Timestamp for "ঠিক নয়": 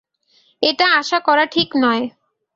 1.45-2.03